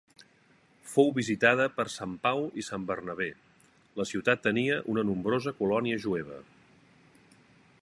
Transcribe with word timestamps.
Fou 0.91 1.11
visitada 1.17 1.67
per 1.75 1.85
Sant 1.95 2.15
Pau 2.23 2.41
i 2.61 2.65
Sant 2.69 2.87
Bernabé; 2.91 3.27
la 4.01 4.07
ciutat 4.13 4.41
tenia 4.47 4.79
una 4.95 5.05
nombrosa 5.11 5.55
colònia 5.61 6.01
jueva. 6.07 6.41